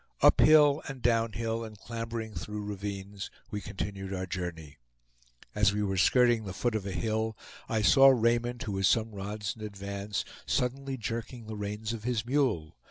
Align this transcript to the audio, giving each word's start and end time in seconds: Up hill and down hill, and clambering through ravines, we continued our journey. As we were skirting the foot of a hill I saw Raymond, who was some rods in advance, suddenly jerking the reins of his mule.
Up 0.23 0.41
hill 0.41 0.81
and 0.87 0.99
down 0.99 1.33
hill, 1.33 1.63
and 1.63 1.77
clambering 1.77 2.33
through 2.33 2.63
ravines, 2.65 3.29
we 3.51 3.61
continued 3.61 4.15
our 4.15 4.25
journey. 4.25 4.77
As 5.53 5.73
we 5.73 5.83
were 5.83 5.95
skirting 5.95 6.43
the 6.43 6.53
foot 6.55 6.73
of 6.73 6.87
a 6.87 6.91
hill 6.91 7.37
I 7.69 7.83
saw 7.83 8.07
Raymond, 8.07 8.63
who 8.63 8.71
was 8.71 8.87
some 8.87 9.11
rods 9.11 9.55
in 9.55 9.61
advance, 9.63 10.25
suddenly 10.47 10.97
jerking 10.97 11.45
the 11.45 11.55
reins 11.55 11.93
of 11.93 12.03
his 12.03 12.25
mule. 12.25 12.75